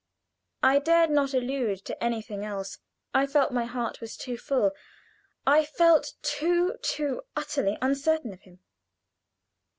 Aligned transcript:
I 0.63 0.79
dared 0.79 1.11
not 1.11 1.35
allude 1.35 1.85
to 1.85 2.03
anything 2.03 2.43
else. 2.43 2.79
I 3.13 3.27
felt 3.27 3.51
my 3.53 3.65
heart 3.65 4.01
was 4.01 4.17
too 4.17 4.35
full 4.35 4.71
I 5.45 5.63
felt 5.63 6.13
too, 6.23 6.77
too 6.81 7.21
utterly 7.35 7.77
uncertain 7.83 8.33
of 8.33 8.41
him. 8.41 8.61